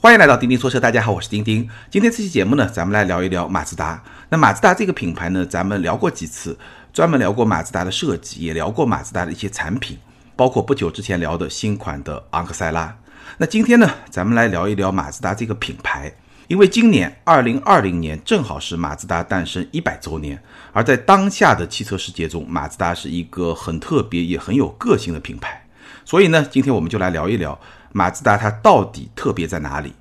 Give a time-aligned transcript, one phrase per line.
[0.00, 1.68] 欢迎来到钉钉说车，大家好，我是钉钉。
[1.90, 4.00] 今天这期节目呢，咱们来聊一聊马自达。
[4.28, 6.56] 那马自达这个品牌呢，咱们聊过几次，
[6.92, 9.98] 专门聊过马自达的设计，也聊过马自达的一些产品，
[10.36, 12.96] 包括不久之前聊的新款的昂克赛拉。
[13.38, 16.14] 那今天呢，咱们来聊一聊马自达这个品牌，
[16.46, 20.40] 因为今年二零二零年正好是马自达诞生一百周年，
[20.72, 25.64] 而在当下的汽车世界中，马自达是一个很特别也很有个性的品牌。
[26.04, 27.58] 所以呢，今天我们就来聊一聊。
[27.92, 29.94] 马自达它到底特别在哪里？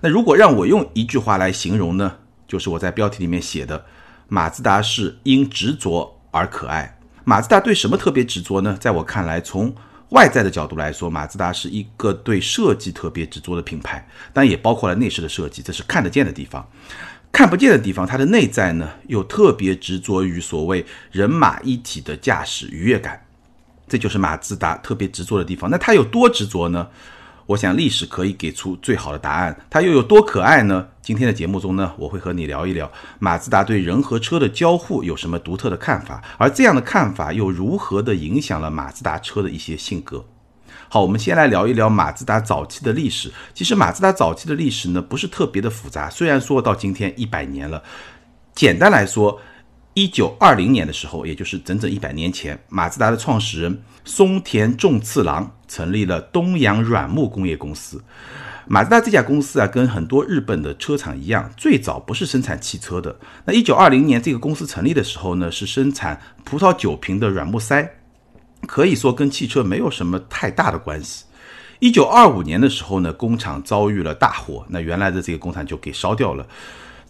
[0.00, 2.16] 那如果让我用一句话来形容呢，
[2.48, 3.84] 就是我在标题里面写的：
[4.28, 6.98] 马自达是因执着而可爱。
[7.24, 8.76] 马自达对什么特别执着呢？
[8.80, 9.72] 在我看来，从
[10.10, 16.68] 外在的角度来说，马自达是一个对设计特别执着的品牌，当然也包括了内饰的设计，这是看得见的地方。
[17.30, 23.24] 看不见的地方，它的内在呢，又特别执着于所谓人马一体的驾驶愉悦感。
[23.92, 25.68] 这就是马自达特别执着的地方。
[25.68, 26.88] 那它有多执着呢？
[27.44, 29.54] 我想历史可以给出最好的答案。
[29.68, 30.88] 它又有多可爱呢？
[31.02, 40.24] 今天的节目中呢，我会和你聊一聊马自达对人和车的交互有什么独特的看法，而这样的看法又如何的影响了马自达车的一些性格。
[40.88, 43.30] 好，我们先来聊一聊马自达早期的历史。
[43.52, 46.08] 其实马自达早期的历史呢，不是特别的复杂。
[46.08, 47.82] 虽然说到今天一百年了，
[48.54, 49.38] 简单来说。
[49.94, 58.02] 一九二零年的时候，也就是整整一百年前，马自达的创始人松田重次郎成立了东洋软木工业公司。
[58.66, 63.14] 马自达这家公司啊，跟很多日本的车厂一样，最早不是生产汽车的。
[63.44, 67.96] 那一九二零年这个公司成立的时候呢，是生产葡萄酒瓶的软木塞，
[68.66, 71.26] 可以说跟汽车没有什么太大的关系。
[71.80, 76.46] 一九二五年的时候呢，工厂遭遇了大火，那原来的这个工厂就给烧掉了。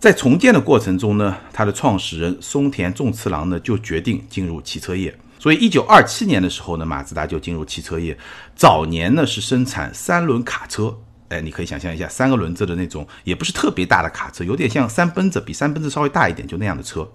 [0.02, 5.16] 在重建的过程中呢，他的创始人松田重次郎呢就决定进入汽车业。
[5.38, 8.18] 所以，一九二七年的时候呢，马自达就进入汽车业。
[8.56, 10.92] 早年呢是生产三轮卡车，
[11.28, 17.08] 哎，你可以想象一下，三个轮子的那种，也不是特别大的卡车，有点像三奔子，比三奔子稍微大一点，就那样的车。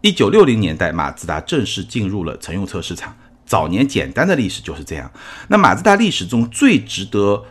[0.00, 3.16] 一九六零年代，马自达正式进入了乘用车市场。
[3.46, 5.08] 早年简单的历史就是这样。
[5.46, 7.44] 那马自达历史中最值得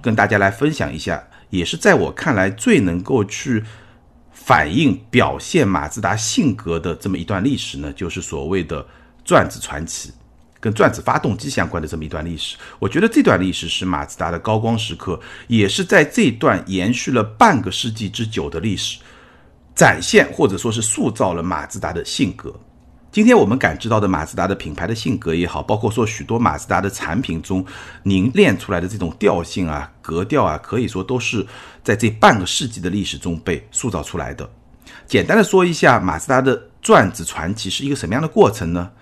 [0.00, 3.64] 跟大家来分享一下，也是在我看来最能够去。
[4.44, 8.84] 反映表现马自达性格的这么一段历史呢，就是所谓的
[9.24, 10.10] 转子传奇，
[10.58, 12.56] 跟转子发动机相关的这么一段历史。
[12.80, 18.98] 我觉得这段历史是马自达的高光时刻，也是在这段延续了半个世纪之久的历史，
[19.74, 22.52] 展现或者说是塑造了马自达的性格。
[23.12, 27.62] 今天我们感知到的马自达的品牌的性格也好，包括说许多马自达的产品中
[28.04, 31.46] 凝练出来的这种调性啊、格调啊，可以说都是
[31.84, 34.48] 在这半个世纪的历史中被塑造出来的。
[35.06, 38.92] 简单的说一下，马自达的转子传奇是一个什么样的过程呢？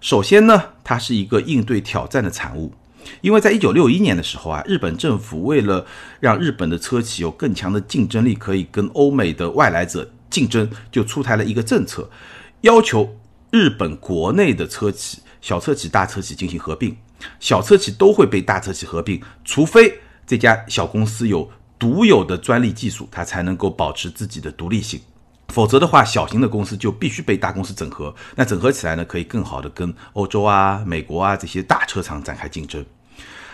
[0.00, 2.72] 首先呢，它是一个应对挑战的产物，
[3.20, 5.84] 因为在一九六一年的时候啊，日本政府为了
[6.20, 12.08] 让日本的车企有更强的竞争力，可以跟欧美的外来者竞争，就出台了一个政策，
[12.62, 13.14] 要求。
[13.50, 16.96] 日本国内的车企、小车企、大车企进行合并，
[17.40, 25.00] 小车企都会被大车企合并，除非这家小公司有独有的专利技术，它才能够保持自己的独立性。
[25.48, 28.14] 否则的话，小型的公司就必须被大公司整合。
[28.36, 32.84] 那整合起来呢，可以更好的跟欧洲啊、美国啊这些大车厂展开竞争。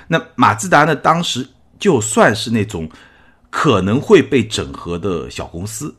[0.08, 2.90] 那马自达呢，当时就算是那种
[3.48, 5.94] 可能会被整合的小公司。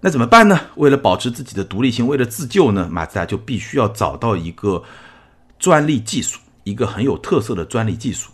[0.00, 0.60] 那怎么办呢？
[0.76, 4.82] 为了保持自己的独立性，为了自救呢，马自达就必须要找到一个
[5.58, 8.30] 专利技术，一个很有特色的专利技术。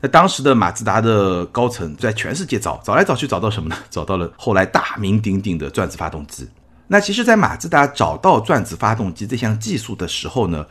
[0.00, 3.76] 那当时的马自达的高层在全世界找，找来找去找到什么呢？
[3.88, 6.46] 找到了后来大名鼎鼎的转子发动机。
[6.86, 10.66] 那其实，在马自达找到转子发动机这项技术的时候呢，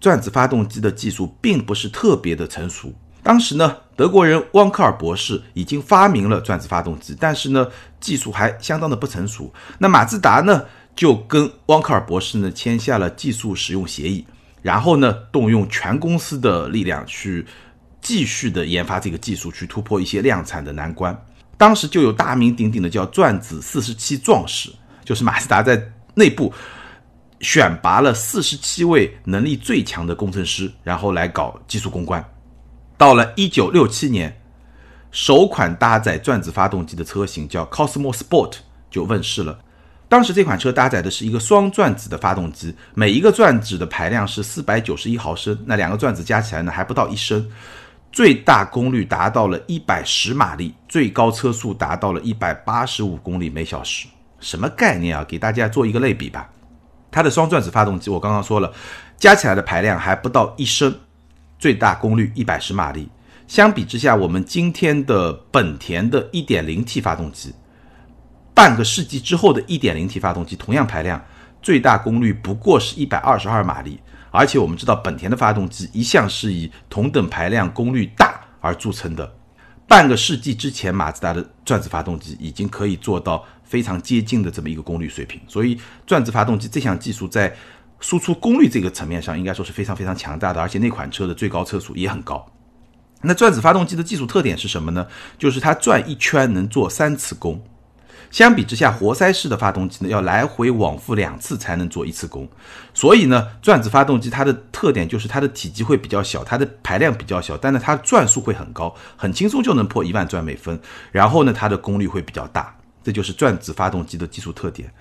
[0.00, 2.92] 转子发动机的技术并不是特别的成熟。
[3.24, 7.66] 当时呢，德国人汪克尔博士已经发明了转子发动机，但是呢，
[7.98, 9.50] 技术还相当的不成熟。
[9.78, 10.62] 那马自达呢，
[10.94, 14.26] 就跟汪克尔博士呢签下了技术使用协议，
[14.60, 17.46] 然后呢，动用全公司的力量去
[18.02, 21.18] 继续的研发这个技术，去突破一些量产的难关。
[21.56, 24.68] 当时就有大名鼎鼎的叫转子四十七壮士，
[25.02, 25.82] 就是马自达在
[26.14, 26.52] 内部
[27.40, 32.22] 选拔了四十七位能力最强的工程师，然后来搞技术攻关。
[32.96, 34.40] 到了一九六七年，
[35.10, 38.54] 首款搭载转子发动机的车型叫 Cosmo Sport
[38.90, 39.58] 就问世了。
[40.08, 47.50] 当时这款车搭载的是一个双转子的发动机，每一个转子的排量是四百九十一毫升，那两个转子加起来呢还不到一升，
[48.12, 54.06] 最大功率达到了一百十马力，最高车速达到了一百八十五公里每小时。
[54.38, 55.24] 什么概念啊？
[55.26, 56.48] 给大家做一个类比吧。
[57.10, 58.72] 它的双转子发动机，我刚刚说了，
[59.16, 60.94] 加起来的排量还不到一升。
[61.64, 63.08] 最大功率一百十马力，
[63.46, 67.54] 相比之下，我们今天的本田的 1.0T 发动机，
[68.52, 71.24] 半个世纪之后的 1.0T 发动机，同样排量，
[71.62, 73.98] 最大功率不过是一百二十二马力。
[74.30, 79.34] 而且我们知道，本田的发动机一向是以同等排量、功率大而著称的。
[79.88, 85.40] 半个世纪之前，马自达的转子发动机已经可以做到非常接近的这么一个功率水平。
[85.48, 87.56] 所以，转子发动机这项技术在
[88.04, 90.60] 输出功率这个层面上，应该说是非常非常强大的。
[90.60, 92.44] 而且那款车的最高车速也很高。
[93.22, 95.06] 那转子发动机的技术特点是什么呢？
[95.38, 97.64] 就是它转一圈能做三次功。
[98.30, 102.46] 相比之下，活塞式的发动机呢，要来回往复两次才能做一次功，
[102.92, 110.78] 所以呢，转子发动机它的特点就是它的体积会比较小，它的排量比较小，但是它转速会很高，很轻松就能破一万转每分。
[111.10, 114.92] 然后呢，它的功率会比较大，这就是转子发动机的技术特点。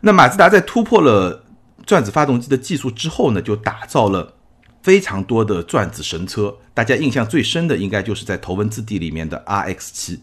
[0.00, 1.44] 那马自达在突破了
[1.90, 4.32] 转子发动机的技术之后呢，就打造了
[4.80, 6.56] 非常多的转子神车。
[6.72, 10.20] 大家印象最深的应该就是在头文字 D 里面的 RX 七。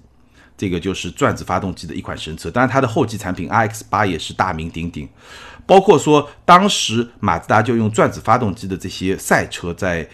[0.55, 5.09] 这个就是转子发动机的一款神车，当然它的后继产品 RX 八也是大名鼎鼎。
[5.65, 10.07] 包括说当时马自达就用转子发动机的这些赛车，在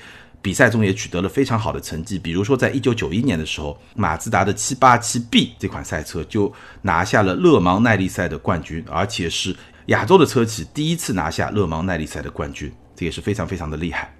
[0.43, 2.19] 比赛中也取得了非常好的成绩。
[2.19, 6.51] 比如说，在一九九一年的时候，马自达的七八七 B 这款赛车就
[6.81, 9.55] 拿下了勒芒耐力赛的冠军，而且是
[9.85, 14.13] 亚洲的车企第一次拿下勒芒耐力赛的冠军，这也是非常非常的厉害。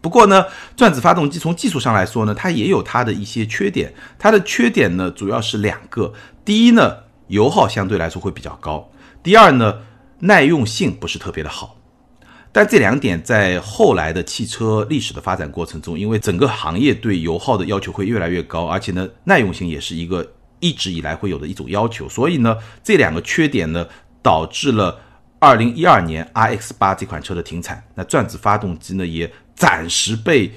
[0.00, 3.94] 不过呢，转子发动机从技术上来说呢，它也有它的一些缺点。
[4.18, 6.12] 它的缺点呢，主要是两个：
[6.44, 8.90] 第一呢，油耗相对来说会比较高；
[9.22, 9.78] 第二呢，
[10.18, 11.76] 耐用性不是特别的好。
[12.52, 23.86] 但这两点在后来的汽车历史的发展过程中，因为整个行业对油耗的要求会越来越高，而且呢，耐用性也是一个一直以来会有的一种要求，所以呢，这两个缺点呢，
[24.22, 25.00] 导致了
[25.38, 27.82] 二零一二年 RX 八这款车的停产。
[27.94, 29.32] 那转子发动机呢，也。
[29.54, 30.50] 暂时被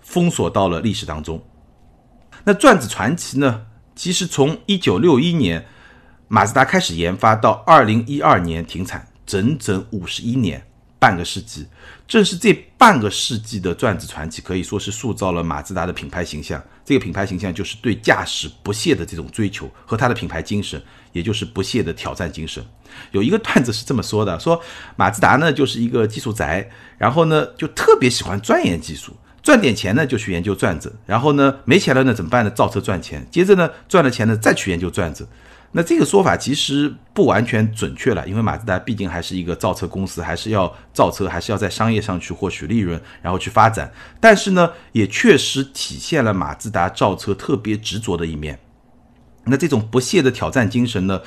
[0.00, 1.42] 封锁到了历史当中。
[2.44, 3.62] 那转子传奇呢？
[3.96, 5.66] 其实从一九六一年
[6.28, 10.64] 马自达开始研发到二零一二年停产，整整五十一年，
[11.06, 11.64] 半个世纪。
[12.08, 16.60] 正是这半个世纪的转子传奇，可以说是塑造了马自达的品牌形象。
[16.84, 20.82] 这个品牌形象就是对驾驶不懈的这种追求和它的品牌精神，
[21.12, 22.64] 也就是不懈的挑战精神。
[23.12, 24.60] 有一个段子是这么说的：说
[24.96, 26.68] 马自达呢就是一个技术宅，
[26.98, 32.50] 然后呢就特别喜欢钻研技术，赚点钱呢就去研究转子，然后呢没钱了呢怎么办呢？
[32.50, 35.28] 造车赚钱，接着呢赚了钱呢再去研究转子。
[35.76, 43.92] 那这个说法其实不完全准确了，因为马自达毕竟还是一个造车公司，还是要造车，还是要在商业上去获取利润，然后去发展。
[44.18, 48.58] 但是呢，也确实体现了马自达造车特别执着的一面。
[49.44, 51.20] 那这种不懈的挑战精神呢，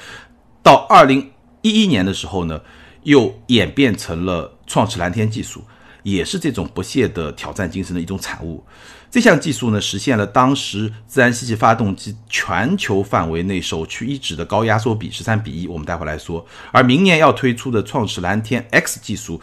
[0.64, 1.30] 到二零
[1.62, 2.60] 一一年的时候呢，
[3.04, 5.64] 又演变成了创驰蓝天技术，
[6.02, 8.66] 也是这种不懈的挑战精神的一种产物。
[9.12, 15.68] 这项技术呢，实现了当时自然吸气发动机全球范围内首屈一指的高压缩比十三比一。
[15.68, 19.42] 我们待会来说，而明年要推出的创驰蓝天 X 技术，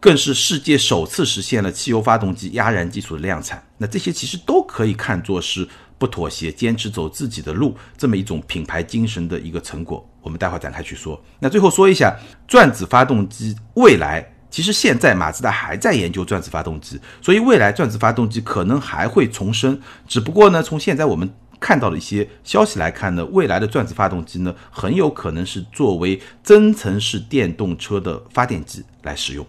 [0.00, 3.62] 更是世界首次实现了汽油发动机压燃技术的量产。
[3.76, 5.68] 那这些其实都可以看作是
[5.98, 10.08] 不妥协、坚持走自己的路这么一种品牌精神的一个成果。
[10.22, 11.22] 我们待会展开去说。
[11.40, 12.16] 那最后说一下
[12.48, 14.26] 转子发动机未来。
[14.52, 19.80] 其实现在马自达还在研究转子发动机，所以未来转子发动机可能还会重生。
[20.06, 21.28] 只不过呢，从现在我们
[21.58, 29.46] 看到的一些消息来看呢，未来的转子发动机呢，很有可能是作为增程式电动车的发电机来使用。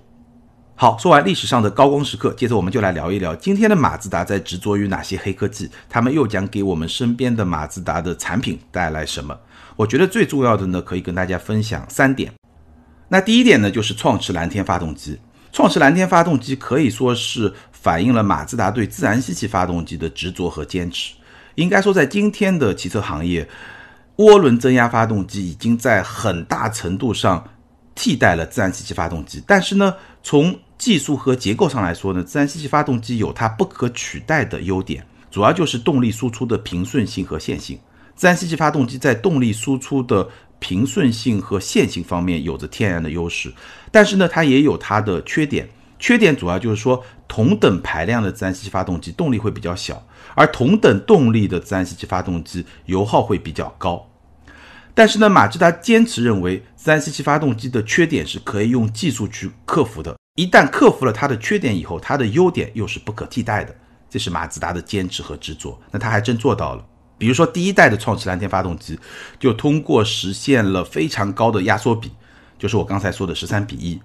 [0.75, 9.37] 好，说完历史上的高光时刻，接着我们就来聊一聊今天的马自达在执着于哪些黑科技，他们又将给我们身边的马自达的产品带来什么？
[9.75, 12.31] 我觉得最重要的呢，可以跟大家分享三点。
[13.07, 15.19] 那第一点呢，就是创驰蓝天发动机。
[15.51, 21.13] 创驰蓝天发动机可以说是反映了马自达对自然吸气发动机的执着和坚持。
[21.55, 23.47] 应该说，在今天的汽车行业，
[24.17, 27.47] 涡轮增压发动机已经在很大程度上
[27.93, 29.43] 替代了自然吸气发动机。
[29.45, 29.93] 但是呢，
[30.23, 37.77] 从技术和结构上来说呢，自然吸气发动机有它不可取代的优点，主要就是动力输出的平顺性和线性。
[38.15, 40.27] 自然吸气发动机在动力输出的
[40.63, 43.53] 平顺性和线性方面有着天然的优势，
[43.91, 45.67] 但是呢，它也有它的缺点。
[45.99, 50.01] 缺点主要就是说，同等排量的自然吸气发动机动力会比较小，
[50.35, 54.09] 而同等动力的自然吸气发动机油耗会比较高。
[54.93, 60.15] 但是呢，马自达坚持认为，自然吸气发动机的缺点是可以用技术去克服的。
[60.35, 63.75] 一旦克服了它的缺点以后，它的优点又是不可替代的。
[64.09, 65.77] 这是马自达的坚持和执着。
[65.91, 66.85] 那他还真做到了。
[67.23, 68.99] 比如说，第一代的创驰蓝天发动机
[69.39, 72.11] 就通过实现了非常高的压缩比，
[72.59, 73.97] 就是我刚才说的十三比一，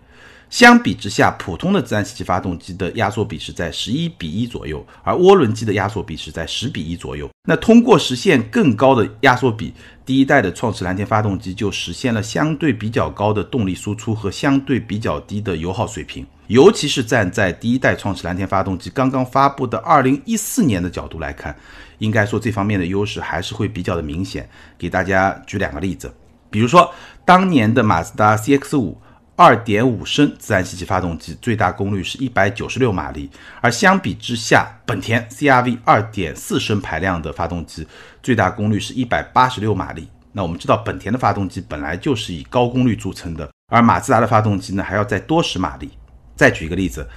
[0.50, 7.28] 相比之下，普通的自然吸气发动机的压缩比是在十一比一左右，而涡轮机的压缩比是在十比一左右。
[7.46, 9.74] 那通过实现更高的压缩比，
[10.06, 16.26] 第一代的创驰蓝天发动机就实现了相对比较高的动力输出和相对比较低的油耗水平。
[16.46, 21.54] 尤其是站在第一代创驰蓝天发动机刚刚发布的二零一四年的角度来看，
[21.98, 24.48] 应该说这方面的优势还是会比较的明显。
[24.78, 26.10] 给大家举两个例子，
[26.48, 26.90] 比如说
[27.26, 28.98] 当年的马自达 CX 五。
[29.38, 33.30] 二点五升自然吸气发动机最大功率是一百九十六马力，
[33.60, 37.86] 而相比之下，本田 CRV 二点四升排量的发动机
[38.20, 40.08] 最大功率是一百八十六马力。
[40.32, 45.88] 那我们知道，本田的发动机本来就是以高功率著称的，而马自达的发动机呢还要再多十马力。
[46.34, 47.08] 再举一个例子，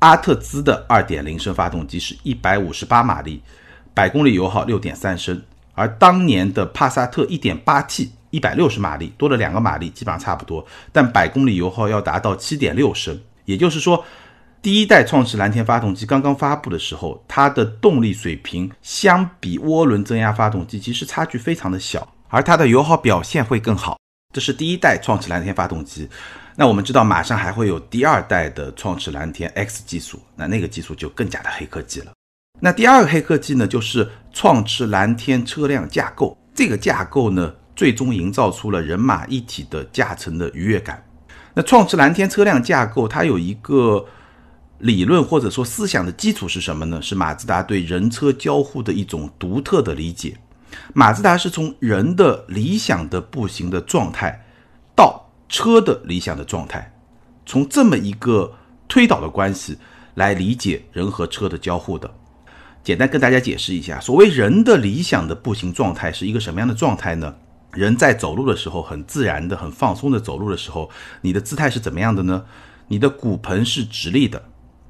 [0.00, 3.40] 阿特兹的二点零升发动机是一百五十八马力，
[3.94, 5.40] 百公里油耗六点三升，
[5.74, 8.10] 而当年的帕萨特一点八 T。
[8.30, 13.18] 一百六十马力多了两个马力，基本上差不多，但百公里油耗要达到七点六升。
[13.44, 14.04] 也就是说，
[14.60, 23.96] 第一代创驰蓝天发动机刚刚发布的时候，它的动力水平相比涡轮增压发动机其实差距非常的小，而它的油耗表现会更好。
[24.34, 26.06] 这是第一代创驰蓝天发动机。
[26.54, 32.12] 那我们知道，马上还会有第二代的创驰蓝天 X 技术，那那个技术就更加的黑科技了。
[32.60, 36.36] 那第二个黑科技呢，就是创驰蓝天车辆架构。
[36.54, 37.54] 这个架构呢？
[37.78, 41.00] 最终营造出了人马一体的驾乘的愉悦感。
[41.54, 44.04] 那创驰蓝天车辆架构，它有一个
[44.78, 47.00] 理论或者说思想的基础是什么呢？
[47.00, 50.36] 是马自达对人车交互的一种独特的理解。
[50.92, 54.44] 马自达是从人的理想的步行的状态
[54.96, 56.92] 到车的理想的状态，
[57.46, 58.52] 从这么一个
[58.88, 59.78] 推导的关系
[60.16, 62.12] 来理解人和车的交互的。
[62.82, 67.32] 简单跟大家解释一下，所谓人的理想的步行状态是一个什么样的状态呢？
[67.72, 72.44] 人在走路的时候，很自然的、很放松的走路的时候，你的姿态是怎么样的呢？
[72.88, 74.42] 你的骨盆是直立的，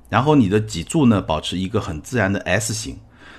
[0.08, 2.96] 然后你的脊柱呢保持一个很自然的 S 型，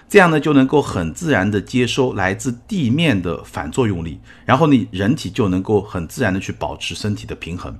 [0.09, 7.73] 这样呢就能够很自然的接收来自地面的反作用力，然后你人体就能够很自然的去保持身体的平衡，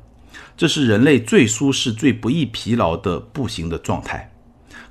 [0.55, 4.31] 这是人类最舒适、最不易疲劳的步行的状态。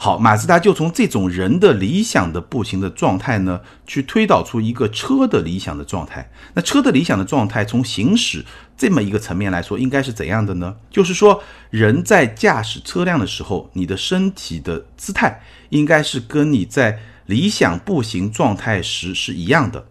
[0.00, 6.31] 好，马自达就从这种人的理想的步行的状态呢，去推导出一个车的理想的状态。
[6.55, 8.45] 那车的理想的状态，从行驶
[8.76, 10.76] 这么一个层面来说，应该是怎样的呢？
[10.88, 19.85] 就是说，人在驾驶车辆的时候，你的身体的姿态应该是跟你在理想步行状态时是一样的，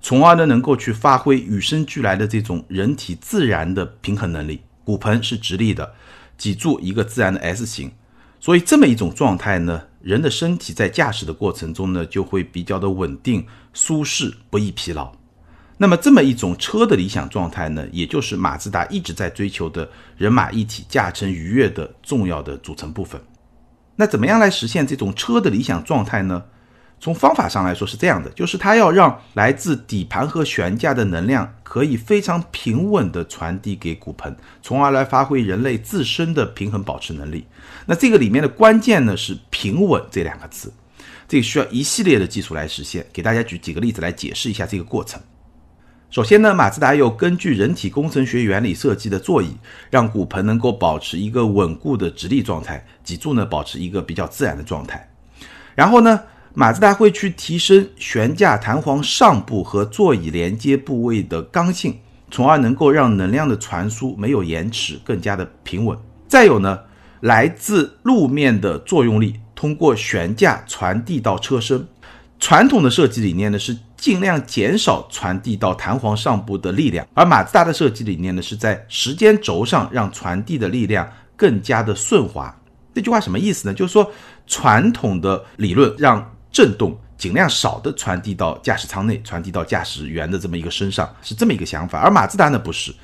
[0.00, 4.62] 从而呢，能够去发挥与生俱来的这种人体自然的平衡能力。
[4.82, 5.94] 骨盆是直立的，
[6.36, 7.92] 脊柱一个自然的 S 型。
[8.42, 15.12] 所以这么一种状态呢，人的身体在驾驶的过程中呢，就会比较的稳定、舒适，不易疲劳。
[15.78, 23.20] 那么这么一种车的理想状态呢，也就是马自达一直在追求的人马一体驾乘愉悦的重要的组成部分。
[23.94, 26.42] 那怎么样来实现这种车的理想状态呢？
[27.02, 37.44] 从方法上来说是这样的，就是它要让来自底盘和悬架的能量可以非常平稳地传递给骨盆，从而来发挥人类自身的平衡保持能力。
[37.86, 40.72] 那这个里面的关键呢是“平稳”这两个字，
[41.26, 43.04] 这个需要一系列的技术来实现。
[43.12, 45.20] 给大家举几个例子来解释一下这个过程。
[46.08, 49.56] 首先呢，马自达有根据人体工程学原理设计的座椅，
[49.90, 55.10] 让骨盆能够保持一个稳固的直立状态，脊柱呢保持一个比较自然的状态。
[55.74, 56.20] 然后呢？
[56.54, 61.98] 马自达会去提升悬架弹簧上部和座椅连接部位的刚性，
[62.30, 65.98] 从而能够让能量的传输没有延迟，更加的平稳。
[66.28, 66.78] 再有呢，
[67.20, 71.86] 来自路面的作用力通过悬架传递到车身。
[72.38, 82.54] 传统的设计理念呢是尽量减少传递到弹簧上部的力量，而马自达的设计理念呢是在时间轴上让传递的力量更加的顺滑。
[82.92, 83.72] 这句话什么意思呢？
[83.72, 84.10] 就是说
[84.46, 91.98] 传统的理论让震动尽量少的传递到驾驶舱内，传递到驾驶员的这么一个身上，是这么一个想法。
[92.00, 92.94] 而马自达呢不是，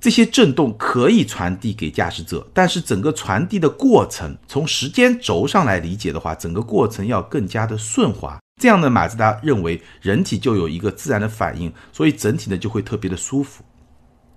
[0.00, 8.38] 这些震动可以传递给驾驶者，但是整个传递的过程，从时间轴上来理解的话，整个过程要更加的顺滑。
[8.60, 13.62] 这样呢，马自达认为人体就有一个自然的反应，所以整体呢就会特别的舒服。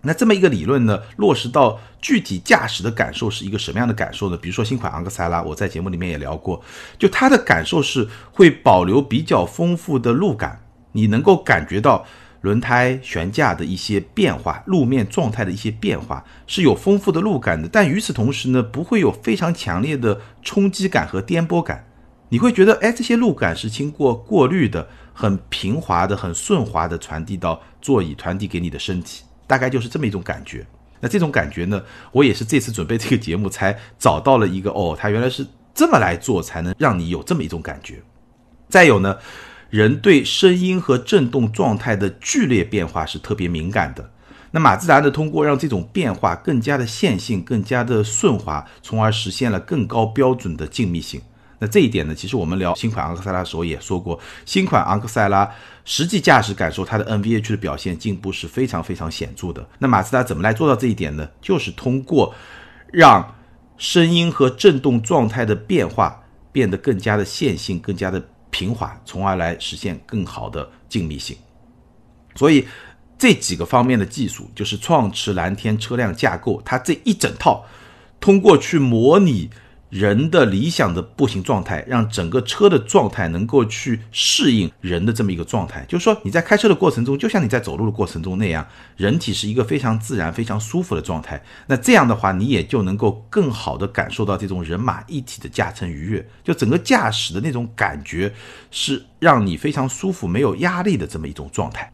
[0.05, 4.35] 那这么一个理论呢，落实到具体驾驶的感受是一个什么样的感受呢？
[4.35, 6.61] 比如说新款昂克赛拉，我在节目里面也聊过，
[6.99, 12.05] 就它的感受是会保留比较丰富的路感，你能够感觉到
[12.41, 17.69] 轮胎、悬架的一些变化，路面状态的一些变化是有丰富的路感的。
[17.69, 21.87] 但与此同时呢，不会有非常强烈的冲击感和颠簸感，
[22.27, 29.23] 你会觉得，哎，这些路感是经过过滤的，很平滑的、很顺滑的传递到座椅，传递给你的身体。
[29.53, 30.65] 大概就是这么一种感觉，
[30.99, 31.79] 那这种感觉呢，
[32.11, 35.45] 我也是这次准备这个节目才找到了一个哦，它原来是
[35.75, 38.01] 这么来做，才能让你有这么一种感觉。
[38.67, 39.15] 再有呢，
[39.69, 44.09] 人对声音和振动状态的剧烈变化是特别敏感的。
[44.49, 51.21] 那马自达呢，通过让这种变化更加的线性、更加的顺滑，从而实现了更高标准的静谧性。
[51.63, 55.49] 那这一点呢，其实我们聊新款昂克赛拉的时候也说过，新款昂克赛拉
[55.85, 59.65] 实际驾驶感受它的 NVH 的表现进步是非常非常显著的。
[59.79, 61.25] 那马自达怎么来做到这一点呢？
[61.39, 62.35] 就是通过
[62.91, 63.33] 让
[63.77, 71.37] 声音和振动状态的变化变得更加的线性、更加的平滑，从而来实现更好的静谧性。
[72.35, 72.67] 所以
[73.17, 77.63] 这几个方面的技术，就是创驰蓝天车辆架构，它这一整套
[78.19, 79.49] 通过去模拟。
[79.93, 91.39] 人的理想的步行状态，让整个车的状态能够去适应人的这么一个状态，就是说你在开车的过程中，就像你在走路的过程中那样，人体是一个非常自然、非常舒服的状态。
[91.67, 98.33] 那这样的话，你也就能够更好的感受到这种人马一体的驾乘愉悦，就整个驾驶的那种感觉
[98.71, 101.93] 是让你非常舒服、没有压力的这么一种状态。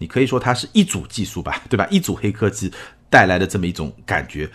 [0.00, 1.84] 你可以说它是一组技术吧，对吧？
[1.90, 2.70] 一组黑科技
[3.10, 4.48] 带来的这么一种感觉。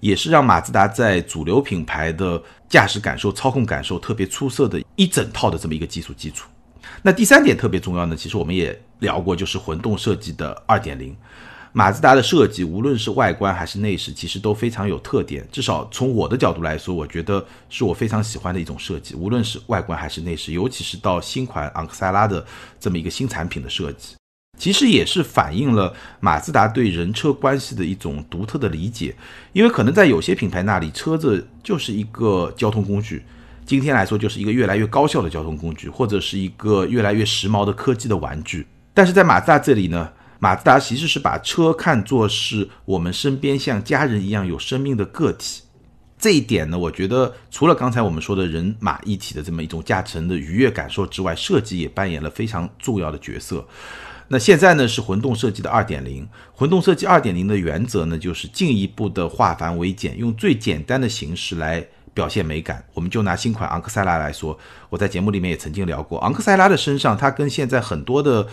[0.00, 6.48] 也是让马自达在主流品牌的驾驶感受、操控感受特别出色的一整套的这么一个技术基础。
[7.02, 11.16] 那第三点特别重要呢，其实我们也聊过，就是混动设计的二点零。
[11.72, 15.46] 马自达的设计，无论是外观还是内饰，其实都非常有特点。
[15.50, 22.46] 至少从我的角度来说，我觉得是我非常喜欢的一种设计，无论是外观还是内饰，尤其是到新款昂克赛拉的
[22.78, 24.14] 这么一个新产品的设计。
[24.58, 29.14] 其实也是反映了马自达对人车关系的一种独特的理解，
[29.52, 33.22] 因为可能在有些品牌那里，车子就是一个交通工具，
[33.64, 38.66] 今天来说就是一个越来越高效的交通工具，或者是一个越来越时髦的科技的玩具。
[38.92, 40.10] 但是在马自达这里呢，
[40.40, 45.62] 马自达其实是把车看作是我们身边像家人一样有生命的个体。
[46.18, 53.64] 这一点呢，我觉得除了刚才我们说的人马一体的这么一种驾乘的愉悦感受之外，设计也扮演了非常重要的角色。
[54.28, 62.84] 那现在呢是混动设计的二点零，混动设计二点零的原则呢就是进一步的化繁为简，用最简单的形式来表现美感。
[62.92, 64.58] 我们就拿新款昂克赛拉来说，
[64.90, 68.46] 我在节目里面也曾经聊过，昂克赛拉的身上它跟现在很多的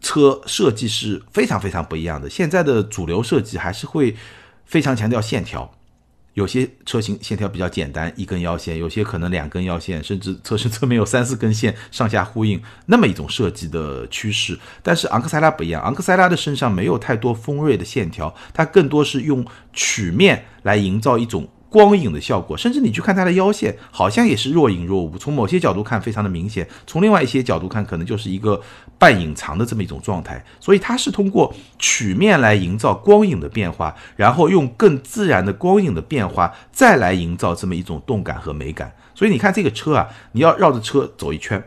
[0.00, 2.30] 车设计是非常非常不一样的。
[2.30, 4.16] 现在的主流设计还是会
[4.64, 5.74] 非常强调线条。
[6.40, 14.58] 有些车型线条比较简单，一根腰线；有些可能两根腰线，甚至车身侧面有三四根线上下呼应，那么一种设计的趋势。
[14.82, 21.46] 但是昂克赛拉不一样，昂克赛拉的身上没有太多锋锐的线条，它更多是用曲面来营造一种。
[21.70, 25.16] 光影的效果，甚至你去看它的腰线，好像也是若隐若无。
[25.16, 28.60] 从某些角度看，非常的明显；从另外一些角度看，可能就是一个
[28.98, 30.44] 半隐藏的这么一种状态。
[30.58, 38.92] 所以它是通过曲面来营造光影的变化，然后用更自然的光影的变化再来营造这么一种动感和美感。
[39.14, 41.62] 所以你看这个车啊，你要绕着车走一圈，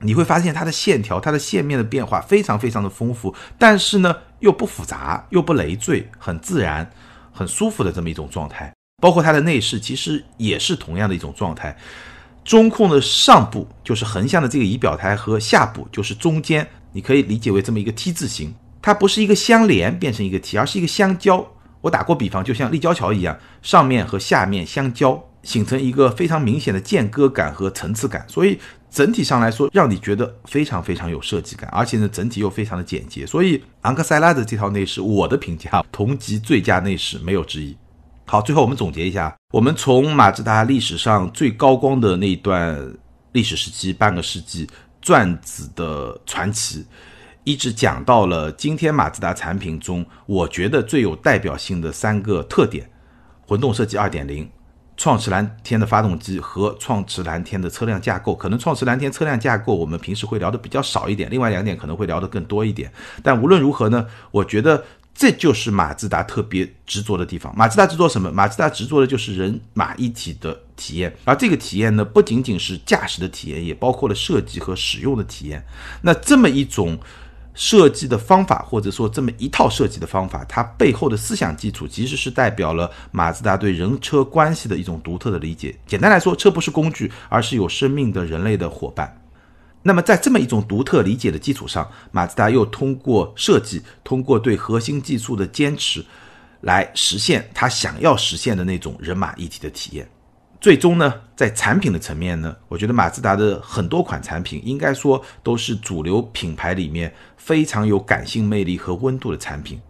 [0.00, 6.90] 你会发现它的线条、它的线面的变化非常非常的丰富，但是呢又不复杂，又不累赘，很自然、
[7.30, 8.72] 很舒服的这么一种状态。
[8.98, 11.76] 包括它的内饰，其实也是同样的一种状态。
[12.44, 18.54] 中控的上部就是横向的这个仪表台，和下部就是中间，你可以理解为这么一个 T 字形。
[18.80, 21.46] 它不是一个相连变成一个 T，而是一个相交。
[21.80, 28.24] 我打过比方，就像立交桥一样，上面和下面相交，形成一个非常明显的间隔感和层次感。
[28.28, 28.58] 所以
[28.90, 33.26] 整体上来说，让你觉得非常非常有设计感，而且呢，整体又非常的简洁。
[33.26, 37.76] 所以昂克赛拉的这套内饰，我的评价同级最佳内饰没有之一。
[38.28, 42.76] 好，最后我们总结一下，我们从马自达历史上最高光的那一段
[43.30, 44.68] 历史时期，半个世纪
[45.00, 46.84] 转子的传奇，
[47.44, 52.90] 一直讲到了今天马自达产品中，我觉得最有代表性的三个特点：
[53.46, 54.50] 混动设计二点零、
[54.96, 58.34] 创驰蓝天的发动机和创驰蓝天的车辆架构。
[58.34, 62.92] 可能创驰蓝天车辆架构我们平时会聊的比较少一点，另外两点可能会聊的更多一点。
[63.22, 64.82] 但无论如何呢，我觉得。
[65.16, 67.52] 这就是马自达特别执着的地方。
[67.56, 68.30] 马自达执着什么？
[68.30, 71.16] 马自达执着的就是人马一体的体验。
[71.24, 75.64] 而这个体验呢，不仅仅是驾驶的体验，也包括了设计和使用的体验。
[76.02, 76.98] 那这么一种
[77.54, 85.74] 设计的方法，或者说这么一套设计的方法，它背后的思想基础，其实是代表了马自达对人车关系的一种独特的理解。
[85.86, 89.16] 简单来说，车不是工具，而是有生命的人类的伙伴。
[89.86, 96.04] 那么，在这么一种独特理解的基础上，马自达又通过设计，通过对核心技术的坚持，
[96.62, 100.04] 来实现他想要实现的那种人马一体的体验。
[100.60, 109.80] 最终呢，在产品的层面呢，我觉得马自达的很多款产品，应该说都是主流品牌里面非常有感性魅力和温度的产品。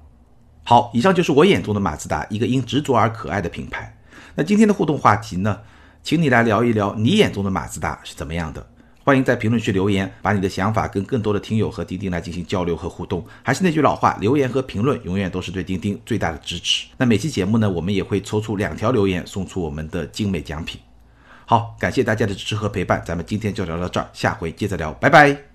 [0.63, 3.97] 好，以上就是我眼中的马自达，一个因执着而可爱的品牌。
[4.35, 5.59] 那今天的互动话题呢，
[6.03, 8.67] 请你来聊一聊你眼中的马自达是怎么样的。
[9.07, 13.25] 欢迎在评论区留言，把你的想法跟更多的听友和钉钉来进行交流和互动。
[13.45, 16.89] 还是那句老话，留言和评论永远都是对钉钉最大的支持。
[16.97, 20.81] 那每期节目呢，我们也会抽出两条留言，送出我们的精美奖品。
[21.45, 25.46] 好，感谢大家的支持和陪伴，咱们今天就聊到这儿，下回接着聊，拜拜。